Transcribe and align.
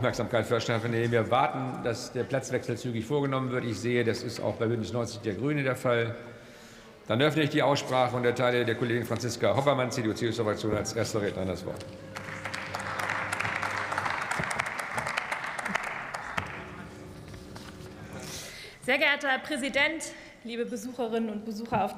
Aufmerksamkeit 0.00 0.46
verschaffen, 0.46 0.94
indem 0.94 1.12
wir 1.12 1.30
warten, 1.30 1.84
dass 1.84 2.10
der 2.10 2.24
Platzwechsel 2.24 2.78
zügig 2.78 3.04
vorgenommen 3.04 3.50
wird. 3.50 3.66
Ich 3.66 3.78
sehe, 3.78 4.02
das 4.02 4.22
ist 4.22 4.40
auch 4.40 4.54
bei 4.54 4.64
Bündnis 4.64 4.94
90 4.94 5.20
der 5.20 5.34
Grünen 5.34 5.62
der 5.62 5.76
Fall. 5.76 6.14
Dann 7.06 7.20
öffne 7.20 7.42
ich 7.42 7.50
die 7.50 7.62
Aussprache 7.62 8.16
und 8.16 8.24
erteile 8.24 8.64
der 8.64 8.76
Kollegin 8.76 9.04
Franziska 9.04 9.54
Hoffermann, 9.54 9.90
CDU-CSU-Fraktion, 9.90 10.74
als 10.74 10.94
erster 10.94 11.20
Rednerin 11.20 11.48
das 11.48 11.66
Wort. 11.66 11.84
Sehr 18.80 18.96
geehrter 18.96 19.28
Herr 19.28 19.40
Präsident, 19.40 20.14
liebe 20.44 20.64
Besucherinnen 20.64 21.28
und 21.28 21.44
Besucher 21.44 21.84
auf 21.84 21.88